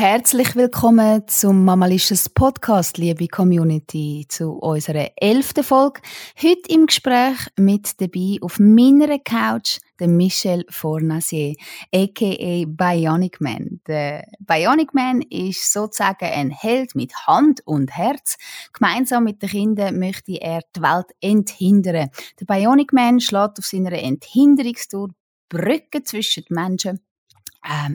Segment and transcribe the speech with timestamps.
[0.00, 6.00] Herzlich willkommen zum Mamalicious Podcast, liebe Community, zu unserer elften Folge.
[6.40, 11.54] Heute im Gespräch mit dabei auf meiner Couch der Michel Fornasier,
[11.94, 13.82] aka Bionic Man.
[13.86, 18.38] Der Bionic Man ist sozusagen ein Held mit Hand und Herz.
[18.72, 22.08] Gemeinsam mit den Kindern möchte er die Welt enthindern.
[22.40, 25.10] Der Bionic Man schlägt auf seiner Enthinderungstour
[25.50, 27.00] Brücken zwischen den Menschen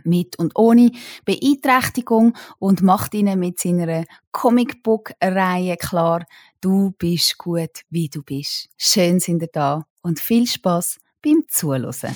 [0.04, 0.91] mit und ohne
[1.25, 6.25] Beeinträchtigung und macht ihnen mit seiner Comicbook-Reihe klar,
[6.61, 8.70] du bist gut, wie du bist.
[8.78, 12.15] Schön sind ihr da und viel Spaß beim Zuhören.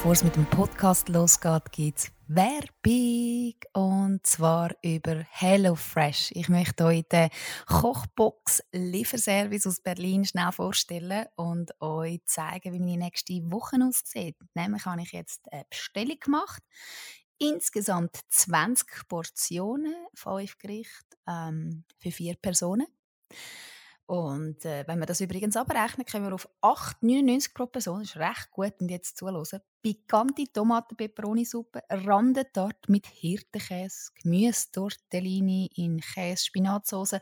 [0.00, 6.30] Bevor es mit dem Podcast losgeht, gibt es Werbung und zwar über HelloFresh.
[6.32, 7.28] Ich möchte euch den
[7.66, 14.36] Kochbox Lieferservice aus Berlin schnell vorstellen und euch zeigen, wie meine nächste Woche aussieht.
[14.54, 16.62] Nämlich habe ich jetzt eine Bestellung gemacht.
[17.36, 22.86] Insgesamt 20 Portionen, 5 Gerichte ähm, für vier Personen.
[24.10, 28.00] Und äh, wenn wir das übrigens abrechnen, kommen wir auf 8,99 pro Person.
[28.00, 28.74] Das ist recht gut.
[28.80, 29.60] Und jetzt zuhören.
[29.82, 37.20] Pikante Tomaten-Peperoni-Suppe, Randentart mit Hirtenkäse, Gemüse-Tortellini in Käse-Spinatsauce.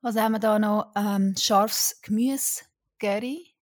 [0.00, 0.90] Was haben wir da noch?
[0.96, 3.54] Ähm, scharfes Gemüse-Curry.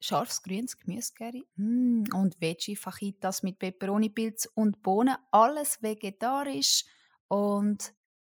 [0.00, 1.46] Scharfes grünes Gemüse-Curry.
[1.54, 5.14] Mm, und Veggie-Fajitas mit Peperoni-Pilz und Bohnen.
[5.30, 6.84] Alles vegetarisch.
[7.28, 7.94] Und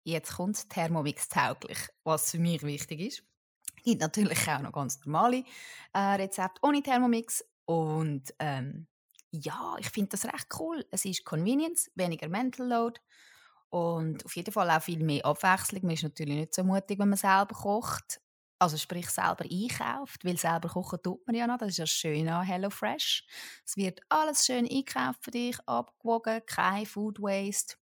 [0.09, 3.23] Jetzt kommt Thermomix tauglich, was für mich wichtig ist.
[3.77, 5.45] Es gibt natürlich auch noch ganz normale
[5.93, 8.87] äh, Rezepte ohne Thermomix und ähm,
[9.31, 10.83] ja, ich finde das recht cool.
[10.91, 12.99] Es ist Convenience, weniger Mental Load
[13.69, 15.83] und auf jeden Fall auch viel mehr Abwechslung.
[15.83, 18.23] Man ist natürlich nicht so mutig, wenn man selber kocht.
[18.59, 21.59] Also sprich selber einkauft, weil selber kochen tut man ja noch.
[21.59, 23.27] Das ist ja schön an HelloFresh.
[23.67, 27.77] Es wird alles schön einkauft für dich, abgewogen, kein Food Waste.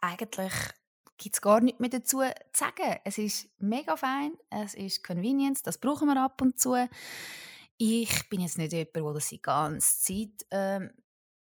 [0.00, 0.54] Eigentlich
[1.24, 2.98] gibt es gar nichts mehr dazu zu sagen.
[3.02, 6.76] Es ist mega fein, es ist Convenience, das brauchen wir ab und zu.
[7.78, 10.90] Ich bin jetzt nicht jemand, der das die ganze Zeit ähm,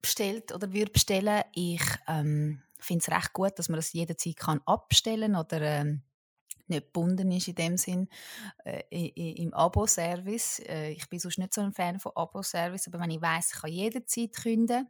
[0.01, 1.43] bestellt oder würde bestellen.
[1.55, 6.03] Ich ähm, finde es recht gut, dass man das jederzeit kann abstellen oder ähm,
[6.69, 8.09] nicht gebunden ist in dem Sinn
[8.65, 10.61] äh, im Abo-Service.
[10.61, 13.61] Äh, ich bin sonst nicht so ein Fan von Abo-Service, aber wenn ich weiß, ich
[13.61, 14.89] kann jederzeit künden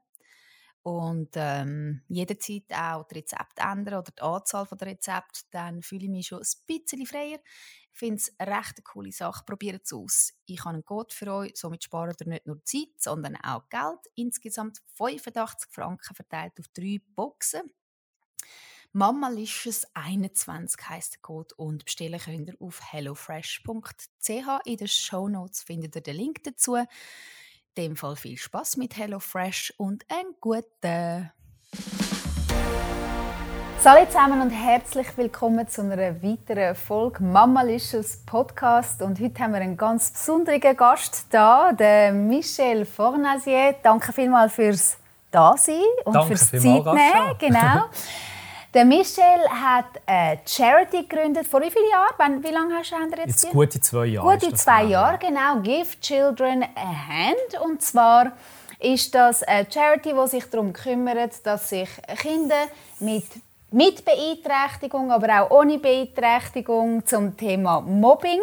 [0.84, 6.10] und ähm, jederzeit auch das Rezept ändern oder die Anzahl der Rezepte, dann fühle ich
[6.10, 7.38] mich schon ein bisschen freier.
[7.90, 9.44] Ich finde es eine recht coole Sache.
[9.46, 10.34] Probiert es aus.
[10.44, 11.52] Ich habe einen Code für euch.
[11.54, 14.00] Somit spart ihr nicht nur Zeit, sondern auch Geld.
[14.14, 17.62] Insgesamt 85 Franken verteilt auf drei Boxen.
[18.92, 24.28] Mamalicious 21 heißt der Code und bestellen könnt ihr auf hellofresh.ch.
[24.66, 26.76] In den Show Notes findet ihr den Link dazu
[27.76, 31.30] dem Fall viel Spaß mit HelloFresh und einen guten.
[33.84, 39.02] Hallo zusammen und herzlich willkommen zu einer weiteren Folge Mamalicious Podcast.
[39.02, 43.74] Und heute haben wir einen ganz besonderen Gast da, den Michel Fornasier.
[43.82, 44.96] Danke vielmals fürs
[45.30, 47.36] Dasein und Danke fürs Zeitnehmen.
[47.38, 47.84] Genau.
[48.74, 51.46] Der Michel hat eine Charity gegründet.
[51.46, 52.42] Vor wie vielen Jahren?
[52.42, 53.44] Wie lange hast du jetzt?
[53.44, 54.36] Jetzt gute zwei Jahre.
[54.36, 55.60] Gute zwei Jahre, genau.
[55.60, 57.62] Give Children a Hand.
[57.64, 58.32] Und zwar
[58.80, 62.66] ist das eine Charity, die sich darum kümmert, dass sich Kinder
[62.98, 63.24] mit
[63.70, 68.40] mit Beeinträchtigung, aber auch ohne Beeinträchtigung zum Thema Mobbing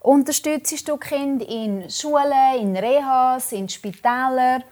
[0.00, 4.64] unterstützt du Kinder in Schulen, in Rehas, in Spitälern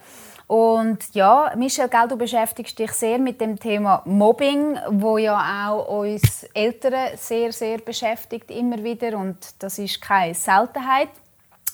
[0.47, 6.01] und ja, Michel, gell, du beschäftigst dich sehr mit dem Thema Mobbing, wo ja auch
[6.01, 11.09] uns Eltern sehr, sehr beschäftigt immer wieder und das ist keine Seltenheit.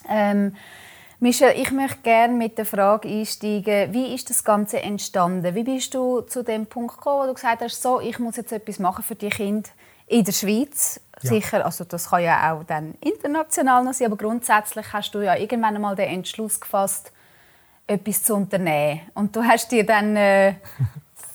[0.10, 0.56] Ähm,
[1.20, 5.54] Michel, ich möchte gerne mit der Frage einsteigen, wie ist das Ganze entstanden?
[5.54, 8.52] Wie bist du zu dem Punkt gekommen, wo du gesagt hast, so, ich muss jetzt
[8.52, 9.70] etwas machen für die Kinder
[10.08, 11.00] in der Schweiz?
[11.22, 11.30] Ja.
[11.30, 15.36] Sicher, also das kann ja auch dann international noch sein, aber grundsätzlich hast du ja
[15.36, 17.12] irgendwann einmal den Entschluss gefasst,
[17.92, 19.02] etwas zu unternehmen.
[19.14, 20.56] Und du hast dir dann äh,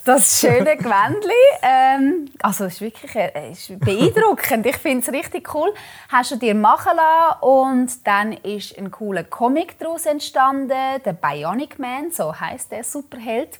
[0.05, 1.33] das schöne Gewändli,
[1.63, 5.75] ähm, also es ist wirklich äh, ist beeindruckend, ich finde es richtig cool,
[6.09, 10.69] hast du dir machen lassen und dann ist ein cooler Comic daraus entstanden,
[11.05, 13.59] der Bionic Man, so heißt der Superheld,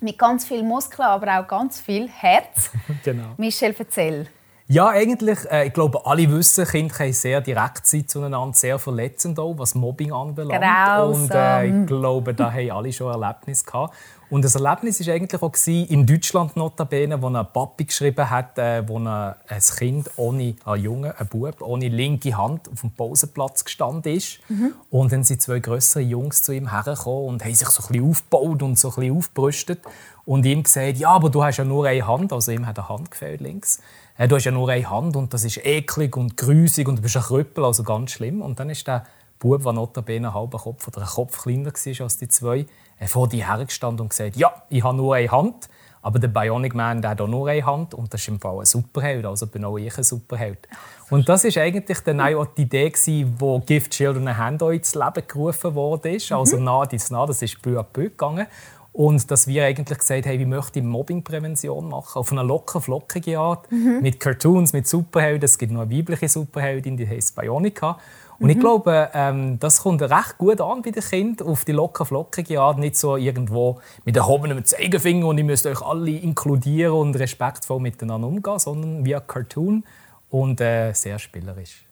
[0.00, 2.70] mit ganz viel Muskeln, aber auch ganz viel Herz.
[3.04, 3.34] genau.
[3.36, 4.28] Michel, erzähl.
[4.72, 9.40] Ja, eigentlich, äh, ich glaube, alle wissen, Kinder haben sehr direkt sein zueinander, sehr verletzend
[9.40, 10.62] auch, was Mobbing anbelangt.
[10.62, 11.22] Grausam.
[11.24, 13.96] Und äh, ich glaube, da haben alle schon ein Erlebnis gehabt.
[14.30, 18.88] Und das Erlebnis war eigentlich auch in Deutschland notabene, wo ein Papi geschrieben hat, äh,
[18.88, 19.34] wo ein, ein
[19.76, 24.38] Kind ohne, ein Junge, ein Bub, ohne linke Hand auf dem Pausenplatz gestanden ist.
[24.48, 24.74] Mhm.
[24.88, 28.08] Und dann sind zwei größere Jungs zu ihm hergekommen und haben sich so ein bisschen
[28.08, 29.80] aufgebaut und so ein bisschen aufgerüstet.
[30.24, 32.32] Und ihm gesagt, ja, aber du hast ja nur eine Hand.
[32.32, 33.80] Also ihm hat eine Hand gefehlt links.
[34.20, 37.02] Äh, du hast ja nur eine Hand und das ist eklig und grusig und du
[37.02, 38.42] bist ein Krüppel, also ganz schlimm.
[38.42, 39.06] Und dann ist der
[39.38, 42.66] Bub, der notabene einen halben Kopf oder ein Kopf kleiner war als die zwei,
[42.98, 45.70] äh, vor dir hergestanden und gesagt, ja, ich habe nur eine Hand,
[46.02, 48.58] aber der Bionic Man der hat auch nur eine Hand und das ist im Fall
[48.58, 50.68] ein Superheld, also bin auch ich ein Superheld.
[51.08, 53.24] Und das ist eigentlich dann auch die Idee, die
[53.64, 56.18] «Give Children a Hand» ins Leben gerufen wurde.
[56.30, 56.64] Also mhm.
[56.64, 58.46] nah dies nah, das ist peu à peu gegangen.
[58.92, 63.38] Und dass wir eigentlich gesagt haben, wie möchte ich Mobbingprävention machen, auf eine locker flockige
[63.38, 64.00] Art, mhm.
[64.02, 65.44] mit Cartoons, mit Superhelden.
[65.44, 67.98] Es gibt noch eine weibliche Superheldin, die heißt Bionica.
[68.40, 68.50] Und mhm.
[68.50, 72.60] ich glaube, ähm, das kommt recht gut an bei den Kindern, auf die locker flockige
[72.60, 77.80] Art, nicht so irgendwo mit erhobenem Zeigefinger und ihr müsst euch alle inkludieren und respektvoll
[77.80, 79.84] miteinander umgehen, sondern via Cartoon
[80.30, 81.84] und äh, sehr spielerisch.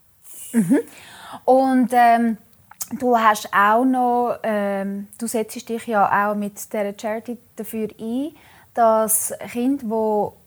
[0.52, 0.78] Mhm.
[1.44, 2.38] Und ähm
[2.92, 8.30] Du hast auch noch, ähm, du setzt dich ja auch mit der Charity dafür ein,
[8.72, 10.38] dass Kinder, die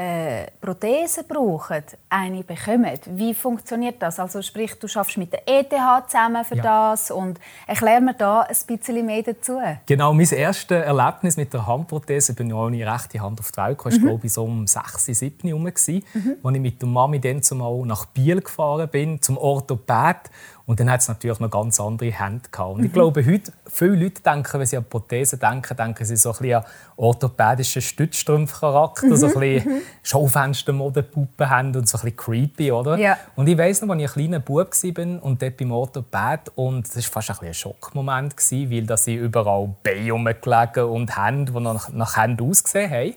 [0.00, 2.98] äh, Prothesen brauchen, eine bekommen.
[3.06, 4.18] Wie funktioniert das?
[4.18, 5.72] Also sprich, du schaffst mit der ETH
[6.06, 6.62] zusammen für ja.
[6.62, 9.58] das und erklär mir da ein bisschen mehr dazu.
[9.86, 13.58] Genau, mein erstes Erlebnis mit der Handprothese, ich bin ja ohne rechte Hand auf die
[13.58, 14.06] Welt gekommen, mhm.
[14.06, 15.66] glaube ich so um 6, 7 herum, mhm.
[15.66, 16.04] als ich
[16.44, 20.30] mit der Mami dann zumal nach Biel gefahren bin, zum Orthopäd
[20.70, 22.74] und dann hat es natürlich noch ganz andere Hände gehabt.
[22.74, 22.94] Und ich mhm.
[22.94, 26.54] glaube, heute, viele Leute denken, wenn sie an Prothesen denken, denken sie so ein bisschen
[26.58, 26.64] an
[26.94, 29.16] orthopädischen Stützstrumpfcharakter, mhm.
[29.16, 29.80] so ein bisschen mhm.
[30.04, 32.96] Schaufenstermodepuppen haben und so ein bisschen creepy, oder?
[32.98, 33.18] Ja.
[33.34, 36.86] Und ich weiss noch, als ich ein kleiner Bub war und dort beim Orthopäd und
[36.86, 41.60] das war fast ein, ein Schockmoment, weil da sind überall Beine rumgelegen und Hände, die
[41.60, 43.14] nach, nach Händen ausgesehen haben.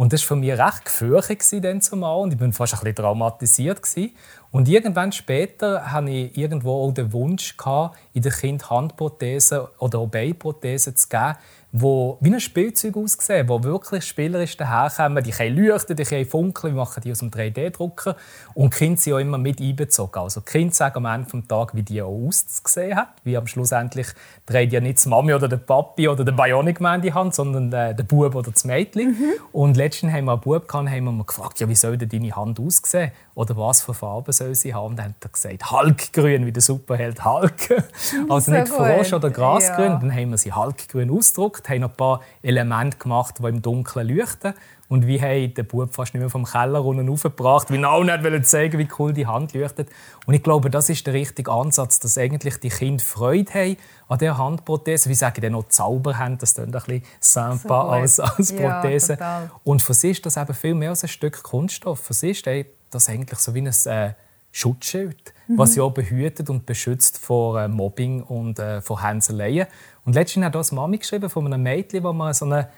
[0.00, 2.94] Und das war für mich recht gefürchtet dann zumal und ich war fast ein bisschen
[2.94, 3.82] traumatisiert.
[4.50, 9.98] Und irgendwann später hatte ich irgendwo auch den Wunsch, gehabt, in den Kind Handprothesen oder
[9.98, 10.08] auch
[10.96, 11.34] zu geben,
[11.72, 15.22] die wie ein Spielzeug aussehen, die wirklich spielerisch daherkommen.
[15.22, 18.16] Die können leuchten, die können funkeln, wir machen die aus dem 3D-Drucker.
[18.54, 20.20] Und die Kinder sind auch immer mit einbezogen.
[20.20, 23.14] Also die Kinder sagen am Ende des Tages, wie die auch ausgesehen hat.
[23.22, 24.08] Wie am Schluss endlich
[24.46, 27.34] dreht ja nicht die Mami oder der Papi oder der Bionic Man in die Hand,
[27.34, 29.10] sondern der, der Bub oder das Mädchen.
[29.10, 29.32] Mhm.
[29.52, 32.34] Und letztens haben wir einen Bub gehabt, haben wir gefragt, ja, wie soll denn deine
[32.34, 33.12] Hand aussehen?
[33.34, 34.90] Oder was für Farben soll sie haben?
[34.90, 37.84] Und dann hat er gesagt, Hulkgrün, wie der Superheld Hulk.
[38.28, 39.92] also nicht Frosch oder Grasgrün.
[39.92, 39.98] Ja.
[39.98, 44.08] Dann haben wir sie Hulkgrün ausgedruckt, haben noch ein paar Elemente gemacht, die im Dunkeln
[44.08, 44.54] leuchten.
[44.88, 48.46] Und wir haben den Bub fast nicht mehr vom Keller unten aufgebracht, weil auch nicht
[48.46, 49.88] zeigen wie cool die Hand leuchtet.
[50.26, 53.76] Und ich glaube, das ist der richtige Ansatz, dass eigentlich die Kinder Freude haben
[54.08, 55.08] an dieser Handprothese.
[55.08, 59.16] Wie sagen die noch Zauber haben, das klingt ein bisschen sympa so als, als Prothese.
[59.20, 62.00] Ja, und für sie ist das eben viel mehr als ein Stück Kunststoff.
[62.00, 62.44] Für sie ist
[62.90, 64.14] das eigentlich so wie ein äh,
[64.52, 65.58] Schutzschild, mhm.
[65.58, 69.66] was sie auch behütet und beschützt vor äh, Mobbing und äh, vor Hänseleien.
[70.04, 72.68] Und letztens hat das Mami geschrieben von einem Mädchen, wo man so eine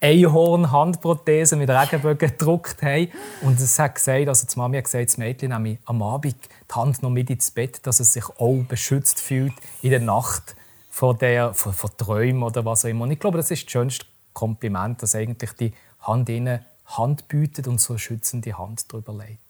[0.00, 3.08] Einhorn-Handprothese mit Regenbögen gedruckt haben.
[3.40, 6.74] Und es hat gesagt, also die Mami hat gesagt, das Mädchen nehme am Abend die
[6.74, 10.56] Hand noch mit ins Bett, dass es sich auch beschützt fühlt in der Nacht
[10.90, 13.04] vor, der, vor, vor Träumen oder was auch immer.
[13.04, 17.66] Und ich glaube, das ist das schönste Kompliment, dass eigentlich die Hand ihnen Hand bietet
[17.66, 19.43] und so eine schützende Hand darüber legt.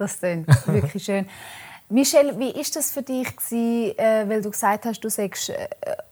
[0.00, 1.26] Das klingt wirklich schön.
[1.90, 5.68] Michelle, wie ist das für dich gewesen, äh, weil du gesagt hast, du sagst äh,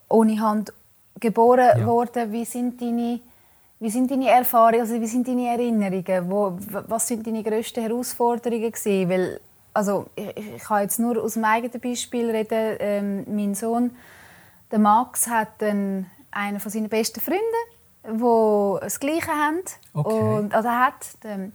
[0.08, 0.72] ohne Hand
[1.18, 1.86] geboren ja.
[1.86, 2.32] worden.
[2.32, 3.20] Wie sind deine
[3.80, 6.28] wie sind deine Erfahrungen, also wie sind deine Erinnerungen?
[6.28, 9.08] Wo, was sind deine grössten Herausforderungen gewesen?
[9.08, 9.40] Weil,
[9.72, 12.76] also ich, ich kann jetzt nur aus meinem eigenen Beispiel reden.
[12.80, 13.94] Ähm, mein Sohn,
[14.72, 19.60] der Max, hat einen, einen von seinen besten Freunden, wo das Gleiche haben
[19.94, 20.12] okay.
[20.12, 21.06] und also hat.
[21.22, 21.52] Ähm,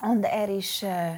[0.00, 1.16] und er ist äh,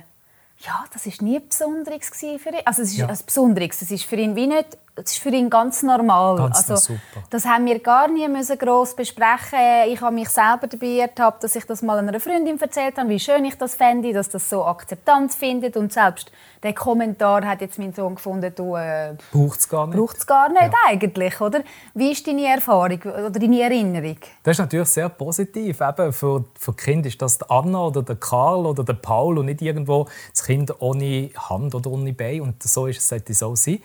[0.60, 2.60] ja, das ist nie Besonderes für ihn.
[2.64, 3.06] Also es ist ja.
[3.06, 3.82] ein Besonderes.
[3.82, 6.36] Es ist für ihn wie nicht das ist für ihn ganz normal.
[6.36, 7.22] Ganz also, super.
[7.30, 9.58] Das haben wir gar nie müssen gross besprechen.
[9.88, 13.20] Ich habe mich selber dabei ertappt, dass ich das mal einer Freundin erzählt habe, wie
[13.20, 15.76] schön ich das fände, dass das so Akzeptanz findet.
[15.76, 19.96] Und selbst der Kommentar hat jetzt mein Sohn gefunden, du äh, braucht es gar nicht.
[19.96, 20.72] Braucht's gar nicht ja.
[20.88, 21.60] eigentlich, oder?
[21.94, 24.18] Wie ist deine Erfahrung oder deine Erinnerung?
[24.42, 25.80] Das ist natürlich sehr positiv.
[25.80, 29.62] Eben für, für Kind ist das Anna oder der Karl oder der Paul und nicht
[29.62, 32.40] irgendwo das Kind ohne Hand oder ohne Bein.
[32.40, 33.78] Und so ist es, sollte es so sein.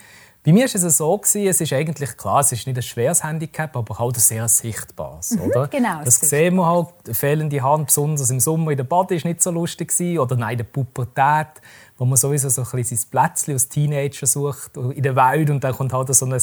[0.46, 3.24] Bei mir war es so, gewesen, es ist eigentlich klar, es ist nicht ein schweres
[3.24, 5.32] Handicap, aber halt ein sehr sichtbares.
[5.32, 5.68] Mhm, oder?
[5.70, 9.42] Genau, das sehen wir halt, fehlende Hand, besonders im Sommer in der Bade, ist nicht
[9.42, 11.62] so lustig gewesen, oder nein, in der Pubertät,
[11.98, 15.64] wo man sowieso so ein bisschen sein Plätzchen als Teenager sucht in der Welt und
[15.64, 16.42] dann kommt halt so ein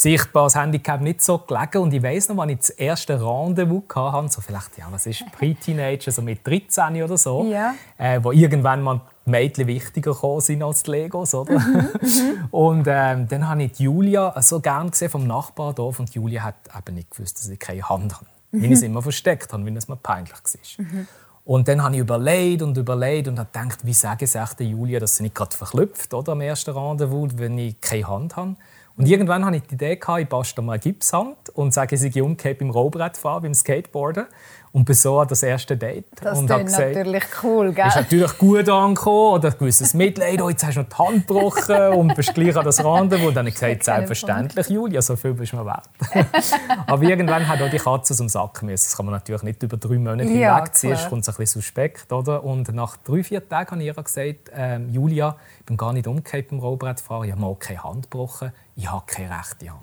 [0.00, 1.78] sichtbares Handicap nicht so gelegen.
[1.78, 5.24] Und ich weiss noch, als ich das erste Rendezvous hatte, so vielleicht, ja, was ist
[5.32, 7.74] Pre-Teenager, so mit 13 oder so, ja.
[7.98, 11.58] äh, wo irgendwann mal die Mädchen wichtiger sind als die Legos, oder?
[11.58, 12.48] Mhm, mhm.
[12.50, 16.96] und ähm, dann habe ich Julia so gern gesehen vom Nachbardorf und Julia hat eben
[16.96, 18.26] nicht gewusst, dass ich keine Hand habe.
[18.52, 18.62] Mhm.
[18.62, 20.84] Weil ich es immer versteckt habe, weil es mir peinlich war.
[20.84, 21.06] Mhm.
[21.44, 25.00] Und dann habe ich überlegt und überlegt und habe gedacht, wie sage ich es Julia,
[25.00, 28.56] dass sie nicht gerade verklüpft oder, am ersten Rendezvous, wenn ich keine Hand habe.
[29.00, 32.58] Und irgendwann hatte ich die Idee, ich bastle mal Gipshand und sage, ich sei umgekehrt
[32.58, 34.26] beim Rollbrettfahren, beim Skateboarden.
[34.72, 36.06] Und bin so an das erste Date.
[36.20, 37.88] Das ist natürlich cool, gell?
[37.88, 40.40] Ist natürlich gut angekommen oder ein gewisses Mitleid.
[40.40, 43.28] Oh, jetzt hast du noch die Hand gebrochen und bist gleich an das Rendezvous.
[43.28, 45.88] Und dann habe ich gesagt, selbstverständlich, Julia, so viel bist du mir wert.
[46.86, 48.84] Aber irgendwann hat auch die Katze dem Sack müssen.
[48.86, 50.92] Das kann man natürlich nicht über drei Monate ja, hinwegziehen.
[50.92, 52.12] Das kommt ein bisschen suspekt.
[52.12, 52.44] Oder?
[52.44, 56.06] Und nach drei, vier Tagen habe ich ihr gesagt, ähm, Julia, ich bin gar nicht
[56.06, 57.24] umgekehrt beim Rollbrettfahren.
[57.24, 58.52] Ich habe mal keine Hand gebrochen.
[58.76, 59.80] Ich habe keine rechte Hand.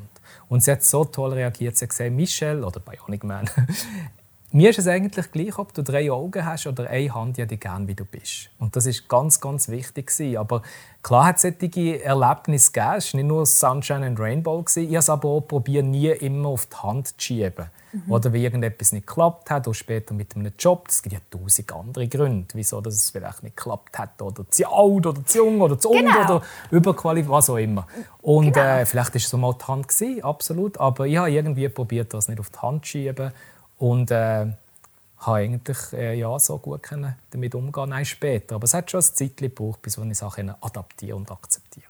[0.48, 1.78] Und sie hat so toll reagiert.
[1.78, 3.50] Sie hat gesagt, Michelle, oder Bionic Man,
[4.58, 7.60] mir ist es eigentlich gleich, ob du drei Augen hast oder eine Hand, ich dich
[7.60, 8.50] gern, wie du bist.
[8.58, 10.12] Und das ist ganz, ganz wichtig.
[10.36, 10.64] Aber
[11.04, 12.96] klar hat es solche Erlebnisse gegeben.
[12.98, 14.66] Es war nicht nur Sunshine and Rainbow.
[14.76, 17.68] Ich habe es aber auch probiert, nie immer auf die Hand zu schieben.
[17.92, 18.12] Mhm.
[18.12, 20.88] Oder wie irgendetwas nicht geklappt hat, oder später mit einem Job.
[20.90, 24.20] Es gibt ja tausend andere Gründe, wieso dass es vielleicht nicht geklappt hat.
[24.24, 26.24] Oder zu alt, oder zu jung, oder zu genau.
[26.24, 27.86] oder überqualifiziert, was auch immer.
[28.24, 28.66] Und genau.
[28.66, 30.80] äh, vielleicht war es so mal die Hand, gewesen, absolut.
[30.80, 33.32] Aber ich habe irgendwie probiert, das nicht auf die Hand zu schieben
[33.78, 34.48] und äh,
[35.20, 38.56] habe eigentlich äh, ja, so gut können damit umgehen Nein, später.
[38.56, 41.88] Aber es hat schon ein Zeit gebraucht, bis ich Sachen adaptieren und akzeptieren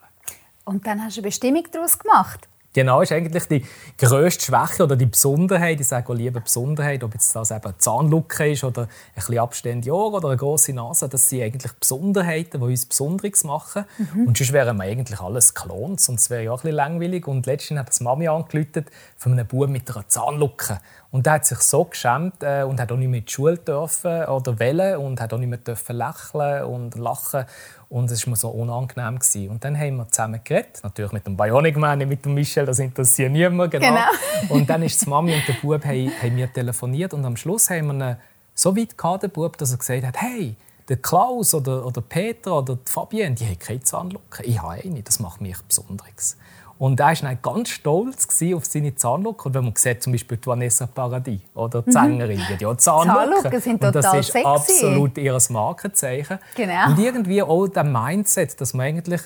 [0.66, 2.48] Und dann hast du eine Bestimmung daraus gemacht?
[2.78, 3.66] Genau, ist eigentlich die
[3.98, 7.78] grösste Schwäche oder die Besonderheit, ich sage auch lieber Besonderheit, ob jetzt das eben eine
[7.80, 12.60] Zahnlücke ist oder ein bisschen abstehende Ohren oder eine grosse Nase, das sind eigentlich Besonderheiten,
[12.60, 13.86] die uns Besonderes machen.
[13.98, 14.28] Mhm.
[14.28, 17.28] Und sonst wären wir eigentlich alles Klons und es wäre ja auch ein bisschen langweilig.
[17.28, 20.80] Und letztens hat das Mami angerufen von einem Bub mit einer Zahnlücke.
[21.10, 23.58] Und der hat sich so geschämt äh, und hat auch nicht mehr in die Schule
[23.58, 27.46] dürfen oder wollen und hat auch nicht mehr dürfen lächeln und lachen.
[27.90, 29.18] Und es war mir so unangenehm.
[29.18, 29.50] Gewesen.
[29.50, 32.66] Und dann haben wir zusammen geredet, natürlich mit dem Bionic Man, nicht mit dem Michel,
[32.66, 33.72] das interessiert niemand.
[33.72, 33.88] Genau.
[33.88, 34.02] genau.
[34.50, 37.70] und dann ist die Mami und der Bub haben, haben mir telefoniert und am Schluss
[37.70, 38.18] haben wir ihn
[38.54, 40.58] so weit gehabt, der Bub, dass er gesagt hat, hey,
[40.90, 44.44] der Klaus oder, oder Peter oder die Fabienne, die haben keine Zahnlücke.
[44.44, 46.38] Ich habe eine, das macht mich Besonderes.
[46.80, 49.48] Und er war ganz stolz auf seine Zahnlücke.
[49.48, 51.94] Und wenn man sieht, zum Beispiel die Vanessa Paradis oder die mhm.
[51.94, 53.62] Sängerin, die ja Zahnlücken.
[53.62, 54.46] sind total Und das ist sexy.
[54.46, 56.40] absolut ihr Markenzeichen.
[56.56, 56.88] Genau.
[56.90, 59.22] Und irgendwie auch der Mindset, dass man eigentlich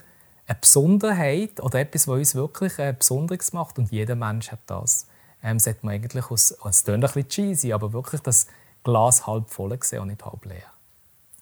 [0.47, 5.07] eine Besonderheit oder etwas, was uns wirklich äh, Besonderes macht, und jeder Mensch hat das,
[5.43, 8.47] ähm, sollte man eigentlich aus, es klingt ein bisschen cheesy, aber wirklich das
[8.83, 10.63] Glas halb voll sehen und nicht halb leer.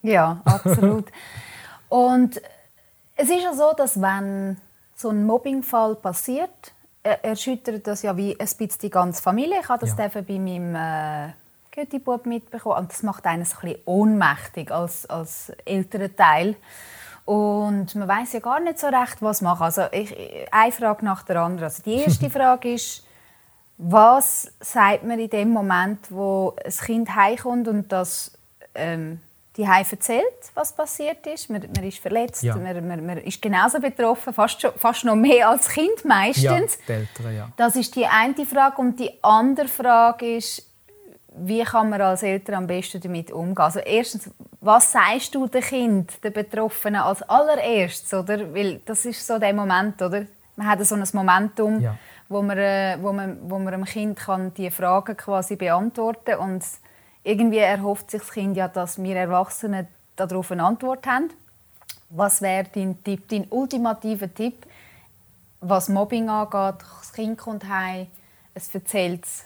[0.01, 1.05] Ja, absolut.
[1.89, 2.41] und
[3.15, 4.57] es ist ja so, dass wenn
[4.99, 9.59] so ein Mobbingfall passiert, erschüttert das ja wie ein bisschen die ganze Familie.
[9.61, 10.07] Ich habe das ja.
[10.09, 11.31] bei meinem äh,
[11.71, 16.55] Götti-Bub mitbekommen und das macht einen so ein bisschen ohnmächtig als, als älterer Teil.
[17.23, 19.63] Und man weiß ja gar nicht so recht, was machen.
[19.63, 20.13] Also ich,
[20.51, 21.65] eine Frage nach der anderen.
[21.65, 23.05] Also die erste Frage ist,
[23.77, 28.37] was sagt man in dem Moment, wo ein Kind heimkommt und das
[28.75, 29.21] ähm,
[29.57, 31.49] die Heim erzählt, was passiert ist.
[31.49, 32.55] Man, man ist verletzt, ja.
[32.55, 36.77] man, man, man, ist genauso betroffen, fast, schon, fast noch mehr als Kind meistens.
[36.87, 37.51] Ja, Eltern, ja.
[37.57, 38.77] Das ist die eine Frage.
[38.77, 40.65] Und die andere Frage ist,
[41.35, 43.57] wie kann man als Eltern am besten damit umgehen?
[43.57, 44.29] Also erstens,
[44.61, 48.13] was sagst du dem Kind, den Betroffenen als allererstes?
[48.13, 48.53] Oder?
[48.53, 50.25] Weil das ist so der Moment, oder?
[50.55, 51.97] Man hat so ein Momentum, ja.
[52.27, 56.61] wo, man, äh, wo, man, wo man dem Kind kann die Fragen quasi beantworten kann
[57.23, 61.29] irgendwie erhofft sich das Kind ja, dass wir Erwachsene darauf eine Antwort haben.
[62.09, 64.65] Was wäre dein Tipp, dein ultimativer Tipp,
[65.61, 66.81] was Mobbing angeht?
[66.99, 68.07] Das Kind kommt heim,
[68.53, 69.43] es erzählt es.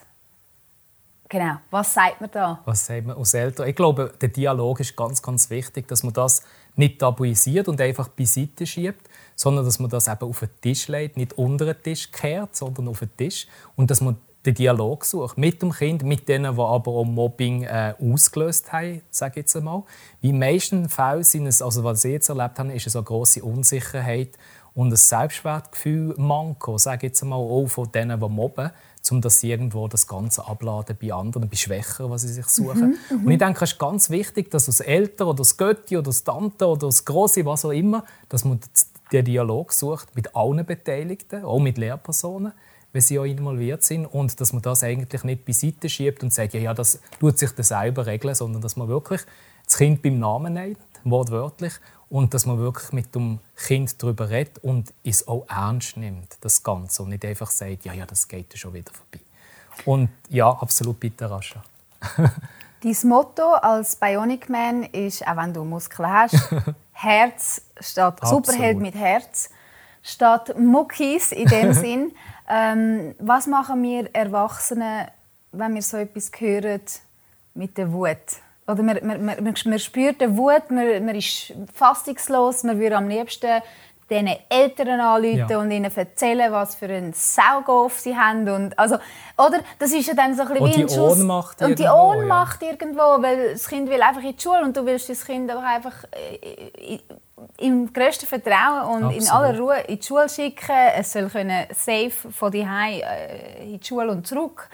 [1.28, 1.56] Genau.
[1.70, 2.60] Was sagt man da?
[2.64, 3.66] Was sagt man als Eltern?
[3.68, 6.42] Ich glaube, der Dialog ist ganz, ganz wichtig, dass man das
[6.76, 11.16] nicht tabuisiert und einfach beiseite schiebt, sondern dass man das eben auf den Tisch legt,
[11.16, 15.38] nicht unter den Tisch kehrt, sondern auf den Tisch und dass man den Dialog sucht
[15.38, 19.84] mit dem Kind, mit denen, die aber auch Mobbing äh, ausgelöst haben, sage jetzt einmal.
[20.20, 23.04] Wie in meisten Fällen sind es, also was ich jetzt erlebt habe, ist es eine
[23.04, 24.36] große Unsicherheit
[24.74, 28.70] und ein Selbstwertgefühl manko, sage jetzt einmal, auch von denen, die mobben,
[29.10, 32.98] um sie irgendwo das Ganze abladen bei anderen, bei Schwächeren, was sie sich suchen.
[33.10, 36.08] Mhm, und ich denke, es ist ganz wichtig, dass als Eltern oder als Götti oder
[36.08, 38.58] als Tante oder als Grosse, was auch immer, dass man
[39.12, 42.52] den Dialog sucht mit allen Beteiligten, auch mit Lehrpersonen,
[42.94, 46.54] wenn sie auch involviert sind und dass man das eigentlich nicht beiseite schiebt und sagt,
[46.54, 49.20] ja, ja das tut sich das selber regeln, sondern dass man wirklich
[49.64, 51.72] das Kind beim Namen nennt, wortwörtlich,
[52.08, 56.62] und dass man wirklich mit dem Kind darüber redet und es auch ernst nimmt, das
[56.62, 59.24] Ganze, und nicht einfach sagt, ja, ja, das geht schon wieder vorbei.
[59.84, 61.64] Und ja, absolut bitte Rascha.
[62.80, 66.38] Dein Motto als Bionic Man ist, auch wenn du Muskeln hast,
[66.92, 69.50] Herz statt Superheld mit Herz,
[70.04, 72.12] statt Muckis in dem Sinn.
[72.48, 75.08] Ähm, was machen wir Erwachsene,
[75.52, 76.82] wenn wir so etwas hören
[77.54, 78.16] mit der Wut?
[78.66, 83.08] Oder man, man, man, man spürt die Wut, man, man ist fassungslos, man würde am
[83.08, 83.62] liebsten
[84.10, 85.58] den Eltern anrufen ja.
[85.58, 88.48] und ihnen erzählen, was für einen Saugauf sie haben.
[88.48, 88.96] Und, also,
[89.38, 89.60] oder?
[89.78, 91.18] Das ist ja dann so ein bisschen und wie ein die Schuss.
[91.18, 92.70] Ohnmacht und die Ohnmacht ja.
[92.70, 95.66] irgendwo, weil das Kind will einfach in die Schule und du willst das Kind aber
[95.66, 96.98] einfach äh,
[97.64, 99.22] im grössten Vertrauen und Absolut.
[99.22, 100.76] in aller Ruhe in die Schule schicken.
[100.96, 104.68] Es soll können safe von die äh, in die Schule und zurück.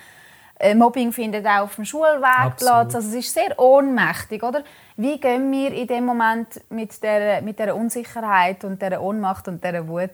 [0.59, 2.95] Äh, Mobbing findet auch auf dem Schulweg Platz.
[2.95, 4.63] Also es ist sehr ohnmächtig, oder?
[4.97, 9.65] Wie gehen wir in dem Moment mit der, mit der Unsicherheit und der Ohnmacht und
[9.65, 10.11] der Wut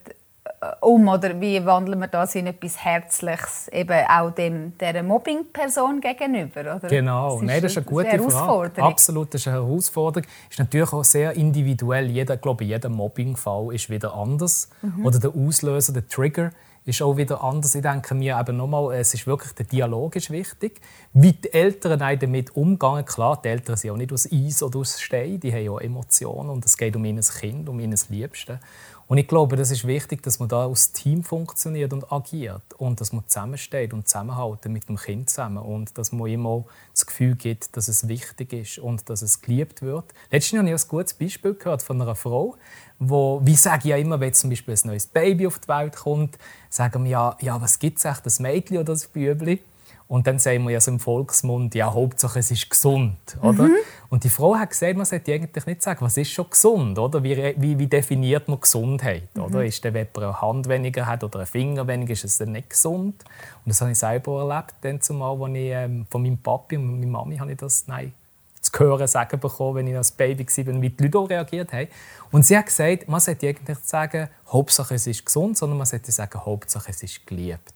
[0.80, 6.76] um oder wie wandeln wir das in etwas Herzliches eben auch dem der Mobbing-Person gegenüber?
[6.76, 6.88] Oder?
[6.88, 8.82] Genau, das ist, Nein, das ist eine gute eine Frage.
[8.82, 10.28] Absolut, das ist eine Herausforderung.
[10.50, 12.10] Ist natürlich auch sehr individuell.
[12.10, 15.04] Jeder, glaube jeder Mobbing-Fall ist wieder anders mhm.
[15.04, 16.50] oder der Auslöser, der Trigger
[16.86, 17.74] ist auch wieder anders.
[17.74, 20.80] Ich denke mir eben nochmal, es ist wirklich der Dialog ist wichtig.
[21.12, 25.00] Wie die Eltern damit umgehen, klar, die Eltern sind auch nicht aus Eis oder aus
[25.00, 28.60] Stein, die haben auch Emotionen und es geht um ihr Kind, um ihr Liebste.
[29.08, 33.00] Und ich glaube, das ist wichtig, dass man da als Team funktioniert und agiert und
[33.00, 37.36] dass man zusammensteht und zusammenhalten mit dem Kind zusammen und dass man auch das Gefühl
[37.36, 40.04] gibt, dass es wichtig ist und dass es geliebt wird.
[40.32, 42.56] Letztens habe ich ein gutes Beispiel gehört von einer Frau,
[42.98, 45.94] wo, wie sage ich ja immer, wenn zum Beispiel ein neues Baby auf die Welt
[45.94, 46.36] kommt,
[46.68, 49.62] sagen wir ja, ja was gibt es echt, das Mädchen oder das Bübli?
[50.08, 53.16] Und dann sagen wir ja so im Volksmund, ja, Hauptsache es ist gesund.
[53.42, 53.64] Oder?
[53.64, 53.76] Mhm.
[54.08, 56.96] Und die Frau hat gesagt, man sollte eigentlich nicht sagen, was ist schon gesund?
[56.96, 57.24] Oder?
[57.24, 59.34] Wie, wie, wie definiert man Gesundheit?
[59.34, 59.42] Mhm.
[59.42, 59.64] Oder?
[59.64, 62.52] Ist der, wenn man eine Hand weniger hat oder einen Finger weniger, ist es dann
[62.52, 63.24] nicht gesund?
[63.64, 67.00] Und das habe ich selber erlebt, dann zumal, als ich ähm, von meinem Papi und
[67.00, 68.12] meiner Mami habe ich das nein,
[68.60, 71.88] zu hören sagen bekommen, wenn ich als Baby war, wie die Leute reagiert haben.
[72.30, 75.86] Und sie hat gesagt, man sollte eigentlich nicht sagen, Hauptsache es ist gesund, sondern man
[75.86, 77.74] sollte sagen, Hauptsache es ist geliebt.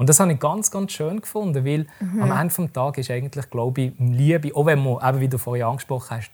[0.00, 2.22] Und das habe ich ganz, ganz schön gefunden, weil mhm.
[2.22, 5.36] am Ende des Tages ist eigentlich, glaube ich, Liebe, auch wenn man, eben, wie du
[5.36, 6.30] vorhin angesprochen hast,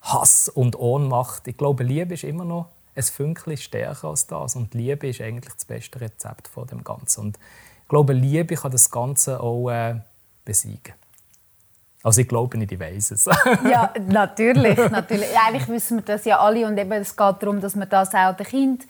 [0.00, 4.56] Hass und Ohnmacht, ich glaube, Liebe ist immer noch ein Fünkchen stärker als das.
[4.56, 7.20] Und Liebe ist eigentlich das beste Rezept von dem Ganzen.
[7.20, 7.38] Und
[7.82, 9.94] ich glaube, Liebe kann das Ganze auch äh,
[10.44, 10.94] besiegen.
[12.02, 13.26] Also ich glaube nicht, ich weiß es.
[13.64, 15.28] ja, natürlich, natürlich.
[15.38, 18.34] Eigentlich wissen wir das ja alle und eben, es geht darum, dass man das auch
[18.34, 18.88] den Kindern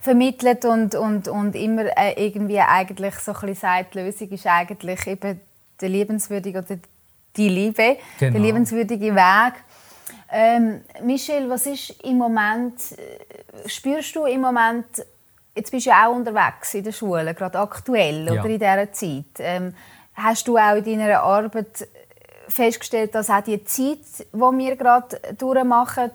[0.00, 4.46] vermittelt und, und, und immer äh, irgendwie eigentlich so ein bisschen sagt, die Lösung ist
[4.46, 5.40] eigentlich eben
[5.80, 6.78] der liebenswürdige oder
[7.36, 8.32] die Liebe, genau.
[8.32, 9.54] der liebenswürdige Weg.
[10.30, 14.86] Ähm, Michelle, was ist im Moment, äh, spürst du im Moment,
[15.54, 18.32] jetzt bist du ja auch unterwegs in der Schule, gerade aktuell ja.
[18.32, 19.74] oder in dieser Zeit, ähm,
[20.14, 21.88] hast du auch in deiner Arbeit
[22.48, 26.10] festgestellt, dass auch die Zeit, die wir gerade durchmachen,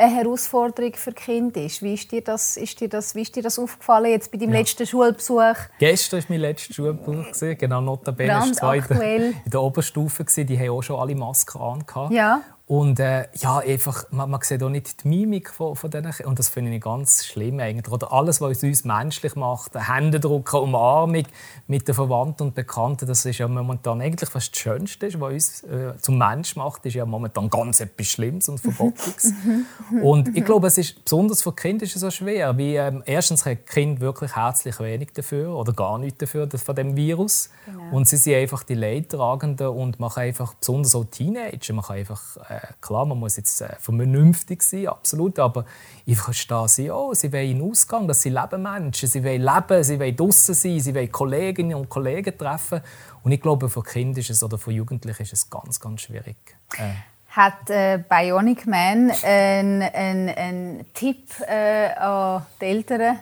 [0.00, 1.82] eine Herausforderung für Kinder ist.
[1.82, 4.52] Wie ist dir das, ist dir das, wie ist dir das aufgefallen jetzt bei deinem
[4.52, 4.60] ja.
[4.60, 5.56] letzten Schulbesuch?
[5.78, 7.58] Gestern war mein letzter Schulbesuch.
[7.58, 10.24] Genau, notabene war in der Oberstufe.
[10.24, 11.84] Die haben auch schon alle Masken an.
[12.10, 12.40] Ja.
[12.70, 16.14] Und äh, ja, einfach, man, man sieht auch nicht die Mimik von, von denen.
[16.24, 17.92] Und das finde ich ganz schlimm eigentlich.
[17.92, 21.24] Oder alles, was uns menschlich macht, Händedrucken, Umarmung
[21.66, 25.62] mit den Verwandten und Bekannten, das ist ja momentan eigentlich fast das Schönste, was uns
[25.64, 29.32] äh, zum Mensch macht, ist ja momentan ganz etwas Schlimmes und Verbotiges.
[30.04, 32.56] und ich glaube, es ist, besonders für Kinder ist es so schwer.
[32.56, 36.94] Wie, ähm, erstens haben Kind wirklich herzlich wenig dafür oder gar nichts dafür von dem
[36.94, 37.50] Virus.
[37.66, 37.96] Genau.
[37.96, 41.96] Und sie sind einfach die Leidtragenden und man kann einfach, besonders auch Teenager, man kann
[41.96, 45.64] einfach äh, klar, man muss jetzt äh, vernünftig sein, absolut, aber
[46.06, 47.14] ich verstehe sie auch.
[47.14, 50.80] Sie wollen einen Ausgang, dass sie leben Menschen, sie wollen leben, sie wollen draußen sein,
[50.80, 52.80] sie wollen Kolleginnen und Kollegen treffen.
[53.22, 56.36] Und ich glaube, für Kinder ist es, oder für Jugendliche ist es ganz, ganz schwierig.
[56.76, 56.92] Äh.
[57.30, 63.20] Hat äh, Bionic Man einen, einen, einen Tipp äh, an die Eltern,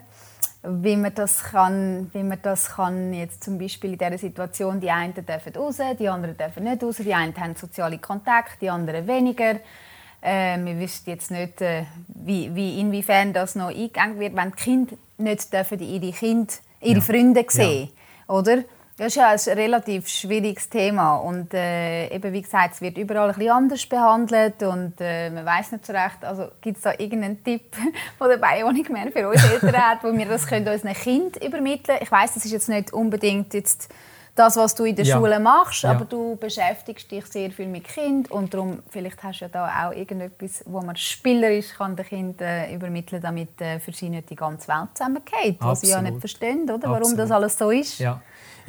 [0.69, 4.91] wie man das kann, wie man das kann jetzt zum Beispiel in dieser Situation, die
[4.91, 9.07] einen dürfen raus, die anderen dürfen nicht raus, die einen haben soziale Kontakte, die anderen
[9.07, 9.57] weniger.
[10.21, 14.57] Äh, wir wissen jetzt nicht, äh, wie, wie, inwiefern das noch eingegangen wird, wenn die
[14.57, 17.01] Kinder nicht dürfen ihre Kinder, ihre ja.
[17.01, 17.89] Freunde sehen,
[18.29, 18.35] ja.
[18.35, 18.65] oder?
[18.99, 23.29] Das ist ja ein relativ schwieriges Thema und äh, eben wie gesagt, es wird überall
[23.29, 26.91] ein bisschen anders behandelt und äh, man weiß nicht so recht, also gibt es da
[26.99, 27.77] irgendeinen Tipp,
[28.21, 31.99] den der Bionic Man für uns Eltern hat, wo wir das können unseren Kind übermitteln
[32.03, 33.89] Ich weiß, das ist jetzt nicht unbedingt jetzt
[34.35, 35.17] das, was du in der ja.
[35.17, 35.93] Schule machst, ja.
[35.93, 39.87] aber du beschäftigst dich sehr viel mit Kind und darum vielleicht hast du ja da
[39.87, 44.29] auch irgendetwas, wo man spielerisch kann den Kind äh, übermitteln, damit äh, für sie nicht
[44.29, 46.83] die ganze Welt zusammengeht, was sie ja nicht verstehen, oder?
[46.83, 47.19] Warum Absolut.
[47.19, 48.01] das alles so ist.
[48.01, 48.21] Ja.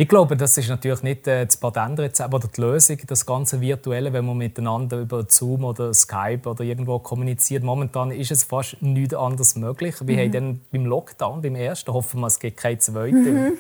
[0.02, 4.14] Ich glaube, das ist natürlich nicht äh, das Patentrezept oder die Lösung, das ganze Virtuelle,
[4.14, 7.66] wenn man miteinander über Zoom oder Skype oder irgendwo kommuniziert.
[7.66, 9.96] Momentan ist es fast nichts anderes möglich.
[10.00, 10.20] Wir mhm.
[10.22, 13.24] haben dann beim Lockdown, beim ersten, hoffen wir, es gibt keinen zweiten.
[13.24, 13.58] Mhm.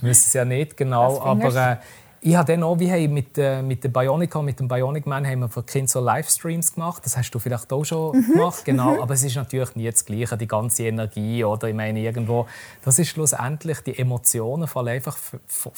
[0.00, 1.76] Wir wissen es ja nicht genau, aber äh,
[2.24, 5.40] ich habe dann auch, wie mit, äh, mit der Bionica, mit dem Bionic Man, haben
[5.40, 7.04] wir für Kinder so Livestreams gemacht.
[7.04, 8.32] Das hast du vielleicht auch schon mhm.
[8.34, 8.92] gemacht, genau.
[8.92, 9.00] Mhm.
[9.00, 12.46] Aber es ist natürlich nie das Gleiche, die ganze Energie oder ich meine irgendwo.
[12.84, 15.18] Das ist schlussendlich die Emotionen fallen einfach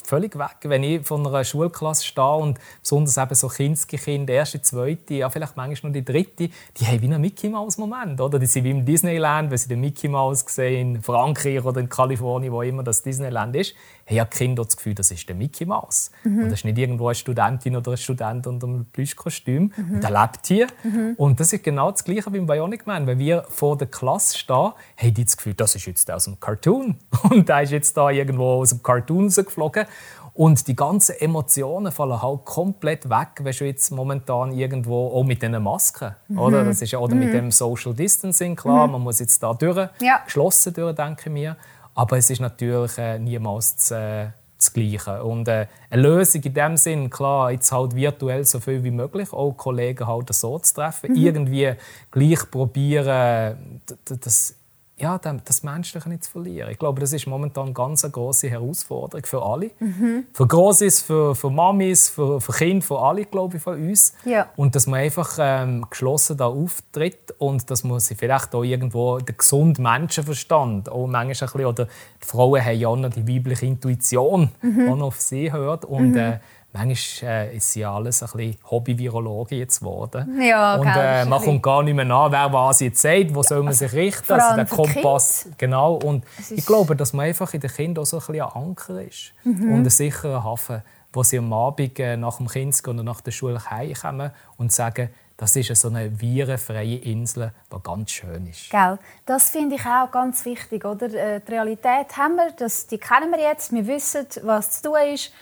[0.04, 0.56] völlig weg.
[0.64, 5.56] Wenn ich von einer Schulklasse stehe und besonders eben so Kinski-Kinder, erste, zweite, ja vielleicht
[5.56, 8.38] manchmal nur die dritte, die haben wie einen Mickey Mouse Moment, oder?
[8.38, 11.88] Die sind wie im Disneyland, wenn sie den Mickey Mouse sehen in Frankreich oder in
[11.88, 13.74] Kalifornien, wo immer das Disneyland ist
[14.06, 16.10] haben ja Kinder das Gefühl, das ist der Mickey Mouse.
[16.24, 16.38] Mhm.
[16.38, 19.72] Und das ist nicht irgendwo eine Studentin oder ein Student unter einem Plüschkostüm.
[19.76, 19.94] Mhm.
[19.94, 20.66] Und der lebt hier.
[20.82, 21.14] Mhm.
[21.16, 23.06] Und das ist genau das Gleiche wie im Bionic Man.
[23.06, 26.38] Wenn wir vor der Klasse stehen, haben die das Gefühl, das ist jetzt aus dem
[26.38, 26.96] Cartoon.
[27.30, 29.86] Und der ist jetzt da irgendwo aus dem Cartoon geflogen.
[30.34, 35.40] Und die ganzen Emotionen fallen halt komplett weg, wenn du jetzt momentan irgendwo, auch mit
[35.40, 36.38] diesen Masken, mhm.
[36.40, 36.64] oder?
[36.64, 37.32] Das ist, oder mit mhm.
[37.32, 38.94] dem Social Distancing, klar, mhm.
[38.94, 40.22] man muss jetzt da durch, ja.
[40.24, 41.56] geschlossen durch, denke ich mir.
[41.94, 44.26] Aber es ist natürlich äh, niemals das, äh,
[44.56, 45.22] das Gleiche.
[45.22, 49.32] Und äh, eine Lösung in dem Sinn, klar, jetzt halt virtuell so viel wie möglich,
[49.32, 51.16] auch Kollegen halt so zu treffen, mhm.
[51.18, 51.74] irgendwie
[52.10, 54.56] gleich probieren, das
[54.96, 56.70] ja, das Menschliche nicht zu verlieren.
[56.70, 59.70] Ich glaube, das ist momentan ganz eine große Herausforderung für alle.
[59.80, 60.26] Mhm.
[60.32, 64.14] Für Grosses, für, für Mamis, für, für Kinder, für alle, glaube ich, von uns.
[64.24, 64.50] Ja.
[64.54, 69.18] Und dass man einfach ähm, geschlossen da auftritt und dass man sich vielleicht auch irgendwo
[69.18, 73.26] den gesunden Menschenverstand, auch manchmal ein bisschen, oder die Frauen haben ja auch noch die
[73.26, 74.94] weibliche Intuition, mhm.
[74.96, 75.84] die auf sie hört.
[75.84, 76.18] Und, mhm.
[76.18, 76.38] äh,
[76.74, 80.40] manchmal äh, ist ja alles ein bisschen Hobby-Virologe jetzt geworden.
[80.42, 83.62] Ja, und äh, man kommt gar nicht mehr nach, wer was jetzt sagt, wo soll
[83.62, 84.32] man sich richten.
[84.32, 85.94] Also der Kompass, genau.
[85.94, 89.02] Und ich glaube, dass man einfach in den Kindern auch so ein, bisschen ein Anker
[89.02, 89.72] ist mhm.
[89.72, 90.82] und ein sicherer Hafen,
[91.12, 95.10] wo sie am Abend äh, nach dem Kind oder nach der Schule heimkommen und sagen,
[95.36, 98.70] das ist so eine virenfreie Insel, die ganz schön ist.
[98.70, 98.98] Gell.
[99.26, 100.84] Das finde ich auch ganz wichtig.
[100.84, 101.12] Oder?
[101.12, 104.98] Äh, die Realität haben wir, das, die kennen wir jetzt, wir wissen, was zu tun
[105.12, 105.32] ist.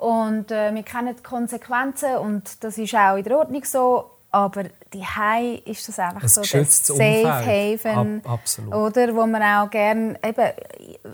[0.00, 4.10] Und äh, wir kennen die Konsequenzen und das ist auch in der Ordnung so.
[4.32, 8.72] Aber die Hai ist das einfach das so das Safe Haven, Ab, absolut.
[8.72, 10.52] oder wo man auch gerne eben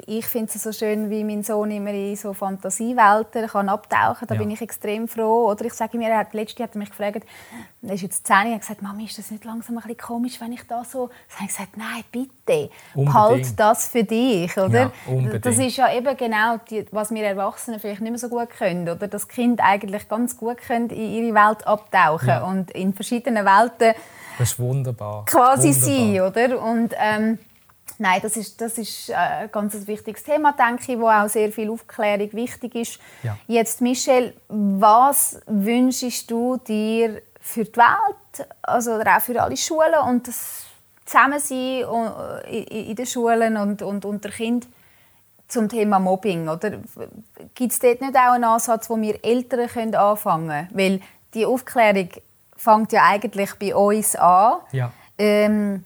[0.06, 4.28] ich finde es so schön, wie mein Sohn immer in so Fantasiewelten kann abtauchen.
[4.28, 4.40] Da ja.
[4.40, 5.50] bin ich extrem froh.
[5.50, 7.24] Oder ich sage mir, er hat letzte hat er mich gefragt,
[7.82, 10.52] er ist jetzt 10, er gesagt, Mami, ist das nicht langsam ein bisschen komisch, wenn
[10.52, 12.34] ich da so, dann habe ich gesagt, nein, bitte,
[13.12, 14.92] halt das für dich, oder?
[15.08, 18.50] Ja, das ist ja eben genau, die, was wir Erwachsenen vielleicht nicht mehr so gut
[18.50, 22.44] können, oder das Kind eigentlich ganz gut können in ihre Welt abtauchen ja.
[22.44, 23.94] und in verschiedenen Welten.
[24.38, 25.24] Das ist wunderbar.
[25.24, 26.34] Quasi wunderbar.
[26.34, 26.62] sein, oder?
[26.62, 27.38] Und ähm,
[27.98, 31.50] Nein, das ist, das ist äh, ein ganz wichtiges Thema, denke ich, wo auch sehr
[31.50, 32.98] viel Aufklärung wichtig ist.
[33.22, 33.38] Ja.
[33.46, 40.28] Jetzt, Michelle, was wünschst du dir für die Welt, also auch für alle Schulen und
[40.28, 40.66] das
[41.06, 41.84] Zusammensein
[42.50, 44.68] äh, in den Schulen und, und unter Kindern
[45.48, 46.50] zum Thema Mobbing?
[47.54, 50.68] Gibt es dort nicht auch einen Ansatz, wo wir Eltern können anfangen können?
[50.72, 51.00] Weil
[51.34, 52.08] die Aufklärung
[52.56, 54.60] fängt ja eigentlich bei uns an.
[54.72, 54.92] Ja.
[55.18, 55.84] Ähm,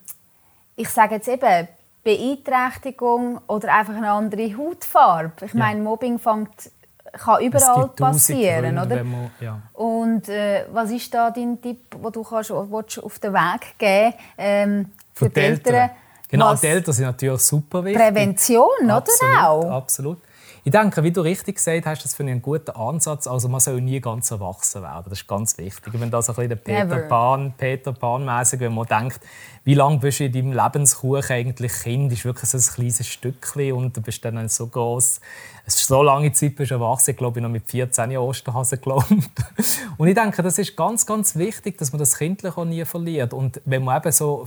[0.76, 1.68] ich sage jetzt eben,
[2.02, 5.44] Beeinträchtigung oder einfach eine andere Hautfarbe.
[5.44, 6.70] Ich meine, Mobbing fängt,
[7.12, 9.04] kann überall passieren, Gründe, oder?
[9.04, 9.60] Man, ja.
[9.74, 14.92] Und äh, was ist da dein Tipp, wo du kannst, auf den Weg geben ähm,
[15.20, 15.74] für, für die Eltern?
[15.74, 15.90] Eltern?
[16.28, 18.00] Genau, die Eltern sind natürlich super wichtig.
[18.00, 19.70] Prävention, absolut, oder auch?
[19.70, 20.18] Absolut.
[20.62, 23.26] Ich denke, wie du richtig gesagt hast, das finde ich einen guten Ansatz.
[23.26, 25.06] Also man soll nie ganz erwachsen werden.
[25.08, 25.94] Das ist ganz wichtig.
[25.94, 29.20] Wenn das ein bisschen Peter Pan, Peter Pan mäßig, wenn man denkt,
[29.64, 33.72] wie lange bist du in deinem Lebenskuchen eigentlich Kind, ist wirklich so ein kleines Stückchen
[33.72, 35.20] und du bist dann so groß.
[35.64, 38.26] Es ist so lange Zeit bist du erwachsen, ich glaube ich noch mit 14 Jahren
[38.26, 39.30] Osterhase gelernt.
[39.96, 43.32] und ich denke, das ist ganz, ganz wichtig, dass man das kindlich auch nie verliert.
[43.32, 44.46] Und wenn man eben so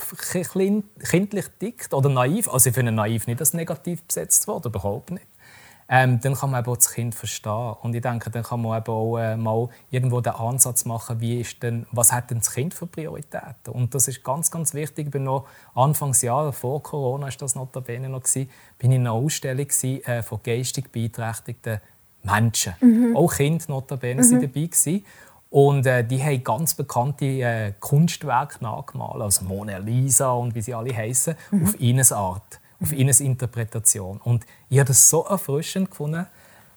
[1.09, 5.25] kindlich tickt oder naiv, also ich finde naiv nicht als negativ besetzt Wort, überhaupt nicht
[5.89, 7.75] ähm, dann kann man eben auch das Kind verstehen.
[7.81, 11.41] Und ich denke, dann kann man eben auch äh, mal irgendwo den Ansatz machen, wie
[11.41, 13.73] ist denn, was hat denn das Kind für Prioritäten?
[13.73, 15.07] Und das ist ganz, ganz wichtig.
[15.07, 19.67] Ich bin noch Anfangsjahr, vor Corona ist das notabene noch gewesen, bin in einer Ausstellung
[19.67, 21.79] gewesen, äh, von geistig beeinträchtigten
[22.23, 22.73] Menschen.
[22.79, 23.15] Mhm.
[23.15, 24.41] Auch Kinder notabene mhm.
[24.41, 25.05] dabei gewesen.
[25.49, 30.73] Und äh, die haben ganz bekannte äh, Kunstwerke nachgemalt, also Mona Lisa und wie sie
[30.73, 31.63] alle heißen, mhm.
[31.63, 34.19] auf ihre Art, auf ihre Interpretation.
[34.23, 36.27] Und ich habe das so erfrischend gefunden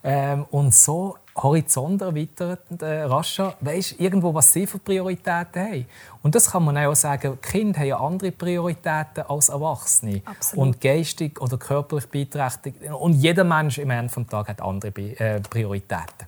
[0.03, 5.87] ähm, und so Horizont erweitert, äh, rascher, weißt irgendwo, was sie für Prioritäten haben.
[6.23, 10.23] Und das kann man auch sagen, Kinder haben ja andere Prioritäten als Erwachsene.
[10.25, 10.67] Absolut.
[10.67, 12.79] Und geistig oder körperlich beeinträchtigt.
[12.91, 16.27] Und jeder Mensch im Ende des Tages hat andere äh, Prioritäten.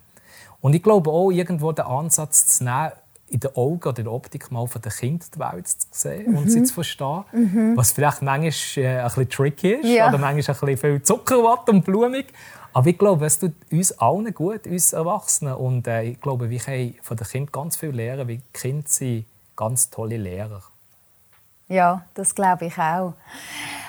[0.61, 2.91] Und ich glaube auch, irgendwo den Ansatz zu nehmen,
[3.29, 6.31] in den Augen oder in der Optik mal von den Kindern die Welt zu sehen
[6.31, 6.37] mhm.
[6.37, 7.23] und sie zu verstehen.
[7.31, 7.77] Mhm.
[7.77, 10.09] Was vielleicht manchmal äh, ein bisschen tricky ist ja.
[10.09, 12.27] oder manchmal ein bisschen viel Zuckerwatt und blumig.
[12.73, 15.55] Aber ich glaube, es tut uns allen gut, uns Erwachsenen.
[15.55, 18.87] Und äh, ich glaube, wir können von den Kindern ganz viel lernen, weil die Kinder
[18.87, 20.61] sind ganz tolle Lehrer.
[21.67, 23.13] Ja, das glaube ich auch.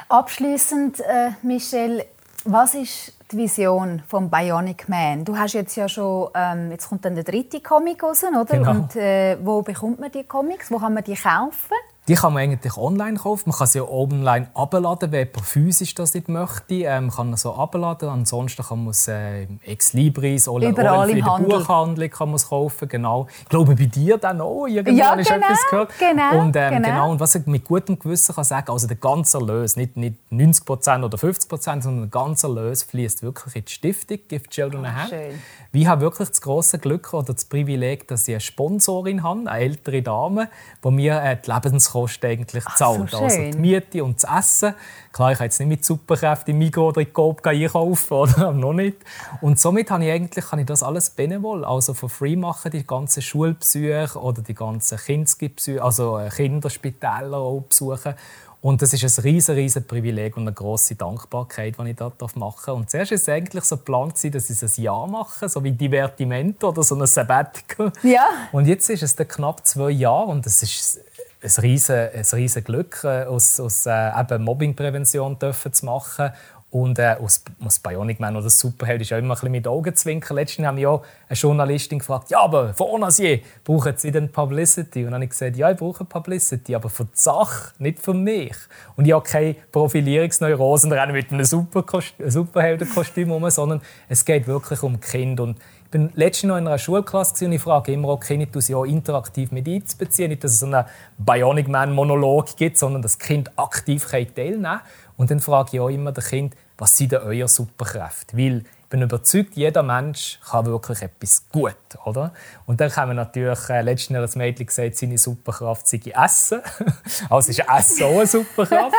[0.09, 2.05] Abschließend, äh, Michelle,
[2.44, 5.24] was ist die Vision vom Bionic Man?
[5.24, 8.44] Du hast jetzt ja schon, ähm, jetzt kommt dann der dritte Comic raus, oder?
[8.44, 8.70] Genau.
[8.70, 10.70] Und äh, wo bekommt man die Comics?
[10.70, 11.74] Wo kann man die kaufen?
[12.08, 13.50] Die kann man eigentlich online kaufen.
[13.50, 16.74] Man kann sie online abladen, wenn jemand physisch das nicht möchte.
[16.74, 18.08] Ähm, man kann so abladen.
[18.08, 22.48] Ansonsten kann man es äh, ex libris oder Überall in der Buchhandlung kann man es
[22.48, 22.88] kaufen.
[22.88, 23.26] Genau.
[23.42, 24.66] Ich glaube bei dir dann auch.
[24.66, 25.92] Irgendwann ja, genau, etwas gehört.
[25.98, 26.88] Genau, und, ähm, genau.
[26.88, 27.10] genau.
[27.12, 31.04] Und was ich mit gutem Gewissen kann sagen, also der ganze Erlös, nicht, nicht 90%
[31.04, 35.10] oder 50% sondern der ganze Erlös fließt wirklich in die Stiftung Give Children a Hand.
[35.10, 35.38] Schön.
[35.72, 39.60] Ich habe wirklich das große Glück oder das Privileg, dass ich eine Sponsorin habe, eine
[39.60, 40.48] ältere Dame,
[40.84, 41.46] die mir äh, die
[41.90, 43.11] Lebenskosten eigentlich zahlt.
[43.11, 44.74] So also die Miete und das Essen.
[45.12, 48.53] Klar, ich kann jetzt nicht mit Superkräften im Migros oder in Coop einkaufen, oder?
[48.53, 48.98] noch nicht.
[49.40, 52.87] Und somit kann ich eigentlich kann ich das alles benevol, also for free machen, die
[52.87, 58.14] ganzen Schulbesuche oder die ganzen Kinderspitäler, also äh, Kinderspitäler auch besuchen.
[58.62, 62.61] Und das ist ein riesen, riesen Privileg und eine große Dankbarkeit, die ich dort machen
[62.66, 62.76] darf.
[62.76, 66.68] Und zuerst war es eigentlich so geplant, dass ich ein Jahr mache, so wie Divertimento
[66.68, 67.90] oder so ein Sabbatical.
[68.03, 68.29] Ja.
[68.53, 71.00] Und jetzt ist es dann knapp zwei Jahre und es ist
[71.42, 76.33] ein riesen, ein riesen Glück, äh, aus, aus äh, Mobbingprävention zu machen
[76.70, 80.37] und äh, aus, aus Bionic Man oder Superheld ist ja immer ein bisschen mit Augenzwinkern.
[80.37, 85.00] Letztens haben wir ja eine Journalistin gefragt, ja, aber von Onasier, brauchen Sie denn Publicity?
[85.00, 88.14] Und dann habe ich gesagt, ja, ich brauche Publicity, aber für die Sache, nicht für
[88.14, 88.55] mich.
[88.94, 91.85] Und ich habe keine Profilierungsneurosen rennen mit einem Super
[92.24, 95.57] Superheldenkostüm um, sondern es geht wirklich um Kind und
[95.90, 98.85] ich bin letztens noch in einer Schulklasse und ich frage immer, okay, nicht, sie auch
[98.85, 100.85] interaktiv mit einzubeziehen, nicht, dass es so einen
[101.18, 104.83] Bionic Man-Monolog gibt, sondern dass das Kind aktiv teilnehmen kann.
[105.16, 108.37] Und dann frage ich auch immer das Kind, was sind denn eure Superkräfte?
[108.37, 111.74] Weil ich bin überzeugt, jeder Mensch kann wirklich etwas gut,
[112.05, 112.35] oder?
[112.66, 116.61] Und dann haben wir natürlich, äh, letztens hat das Mädchen gesagt, seine Superkraft sei Essen.
[117.29, 118.94] also ist Essen auch eine Superkraft.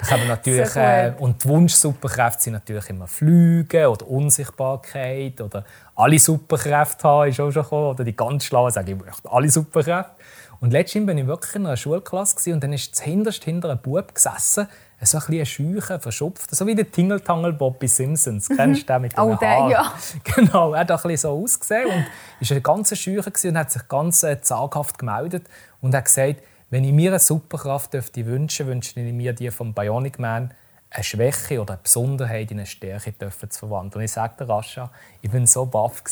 [0.00, 5.64] Dann haben wir natürlich, äh, und die Wunsch-Superkräfte sind natürlich immer Flügen oder Unsichtbarkeit oder
[5.94, 7.90] alle Superkräfte haben, ist auch schon gekommen.
[7.90, 10.12] Oder die ganz Schlauen sagen, ich möchte alle Superkräfte.
[10.60, 14.14] Und letztens war ich wirklich in einer Schulklasse und dann ist hinterst hinter einem Bub
[14.14, 14.68] gesessen,
[15.02, 18.48] so ein bisschen schücher, verschupft, so wie der Tingle-Tangle Bob bei Simpsons.
[18.48, 18.56] Mhm.
[18.56, 19.92] Kennst du den mit den oh, der, ja.
[20.24, 23.88] Genau, er hat ein bisschen so ausgesehen und war ein ganz schücher und hat sich
[23.88, 25.46] ganz äh, zaghaft gemeldet
[25.80, 26.36] und hat gesagt,
[26.70, 30.52] wenn ich mir eine Superkraft dürfte wünschen, wünsche ich mir die vom Bionic Man,
[30.90, 34.00] eine Schwäche oder eine Besonderheit in eine Stärke dürfen zu verwandeln.
[34.00, 34.90] Und ich sagte Rascha,
[35.22, 36.02] ich bin so baff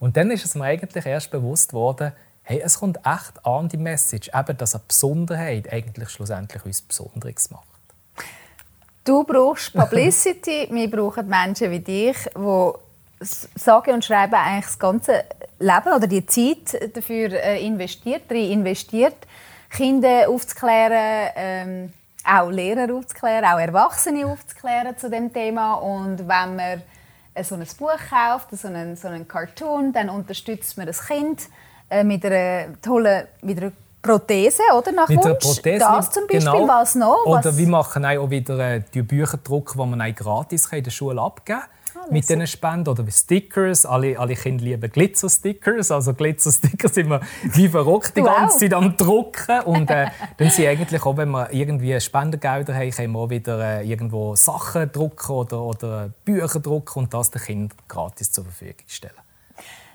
[0.00, 3.76] Und dann ist es mir eigentlich erst bewusst worden, hey, es kommt echt an die
[3.76, 7.66] Message, eben, dass eine Besonderheit eigentlich schlussendlich uns Besonderes macht.
[9.04, 12.72] Du brauchst Publicity, wir brauchen Menschen wie dich, die
[13.54, 15.24] sage und schreiben eigentlich das ganze
[15.58, 19.16] Leben oder die Zeit dafür äh, investiert, investiert,
[19.74, 21.92] Kinder aufzuklären, ähm,
[22.24, 25.74] auch Lehrer aufzuklären, auch Erwachsene aufzuklären zu dem Thema.
[25.74, 26.82] Und wenn man
[27.42, 31.42] so ein Buch kauft, so einen, so einen Cartoon, dann unterstützt man das Kind
[31.90, 34.92] äh, mit einer tollen, mit einer Prothese, oder?
[34.92, 35.44] Nach mit Wunsch.
[35.44, 36.68] Prothese, das zum Beispiel, genau.
[36.68, 37.24] was noch?
[37.26, 37.46] Was?
[37.46, 41.20] Oder wir machen auch wieder äh, die Bücher drucken, die man gratis in der Schule
[41.20, 41.68] abgeben kann.
[42.04, 43.86] Ah, mit diesen Spenden oder Stickers.
[43.86, 45.90] Alle, alle Kinder lieben Glitzer-Stickers.
[45.90, 49.60] Also Glitzer-Stickers sind wir wie verrückt die ganze Zeit am drucken.
[49.64, 53.80] Und äh, dann sind eigentlich auch, wenn wir irgendwie Spendengelder haben, können wir auch wieder
[53.80, 58.84] äh, irgendwo Sachen drucken oder, oder Bücher drucken und das den Kindern gratis zur Verfügung
[58.86, 59.14] stellen.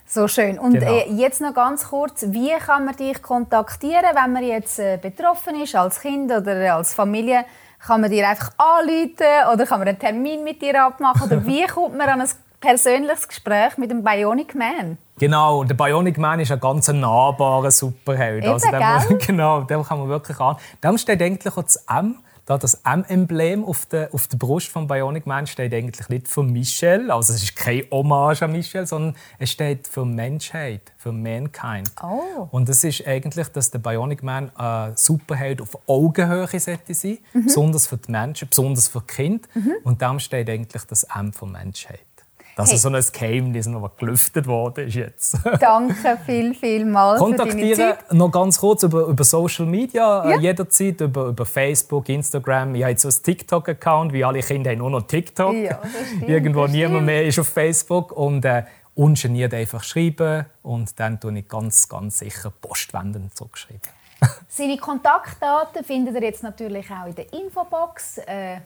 [0.08, 0.58] So schön.
[0.58, 0.91] Und genau.
[0.91, 5.62] äh, jetzt noch ganz kurz, wie kann man dich kontaktieren, wenn man jetzt äh, betroffen
[5.62, 7.45] ist, als Kind oder als Familie?
[7.79, 11.23] Kann man dir einfach anrufen oder kann man einen Termin mit dir abmachen?
[11.27, 14.97] Oder wie kommt man an ein persönliches Gespräch mit dem Bionic Man?
[15.17, 18.43] Genau, der Bionic Man ist ein ganz nahbarer Superheld.
[18.43, 20.57] Eben, also, den, genau, den kann man wirklich an.
[20.83, 24.88] Dem steht eigentlich auch das M da das M-Emblem auf der, auf der Brust von
[24.88, 29.15] Bionic Man steht eigentlich nicht für Michelle, also es ist kein Hommage an Michelle, sondern
[29.38, 31.91] es steht für Menschheit, für Mankind.
[32.01, 32.47] Oh.
[32.49, 37.45] Und das ist eigentlich, dass der Bionic Man ein Superheld auf Augenhöhe sollte sein, mhm.
[37.45, 39.47] besonders für die Menschen, besonders für Kinder.
[39.53, 39.73] Mhm.
[39.83, 41.99] Und darum steht eigentlich das M für Menschheit.
[42.60, 42.76] Das hey.
[42.76, 45.38] ist so ein Geheimnis, das gelüftet worden ist jetzt.
[45.62, 50.39] Danke viel, viel mal Kontaktieren noch ganz kurz über, über Social Media, äh, ja.
[50.39, 52.76] jederzeit über, über Facebook, Instagram.
[52.76, 55.56] Ich habe jetzt so einen TikTok-Account, wie alle Kinder haben nur noch TikTok.
[55.56, 58.12] Ja, stimmt, Irgendwo niemand mehr ist auf Facebook.
[58.12, 63.80] Und äh, ungeniert einfach schreiben und dann tue ich ganz, ganz sicher postwendend zurückschreiben.
[64.50, 68.17] Seine Kontaktdaten findet ihr jetzt natürlich auch in der Infobox.
[68.17, 68.58] Äh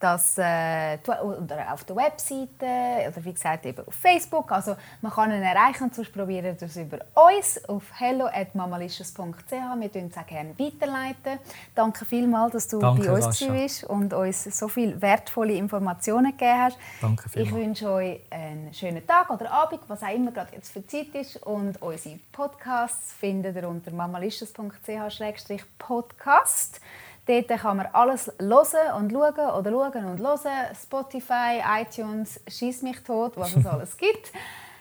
[0.00, 4.50] dass, äh, oder auf der Webseite oder wie gesagt eben auf Facebook.
[4.52, 9.50] Also man kann ihn erreichen, sonst probieren das über uns auf hello@mamalicious.ch.
[9.50, 11.38] Wir tun es auch gerne weiterleiten.
[11.74, 16.58] Danke vielmals, dass du Danke, bei uns bist und uns so viele wertvolle Informationen gegeben
[16.58, 16.78] hast.
[17.00, 17.50] Danke vielmals.
[17.50, 21.12] Ich wünsche euch einen schönen Tag oder Abend, was auch immer gerade jetzt für Zeit
[21.14, 21.42] ist.
[21.42, 26.80] Und unsere Podcasts findet ihr unter mamalicious.ch-podcast.
[27.28, 30.74] Dort kann man alles hören und schauen oder schauen und hören.
[30.82, 34.32] Spotify, iTunes, schieß mich tot, was es alles gibt.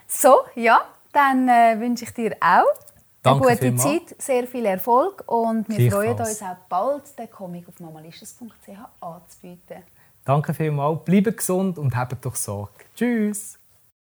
[0.07, 0.79] So, ja,
[1.11, 2.63] dann äh, wünsche ich dir auch
[3.21, 3.75] Danke eine gute.
[3.75, 8.69] Zeit, sehr viel Erfolg und wir freuen uns auch bald, den Comic auf mamalicious.ch
[9.01, 9.83] anzubieten.
[10.23, 12.71] Danke vielmals, bleibt gesund und habt doch Sorge.
[12.95, 13.59] Tschüss!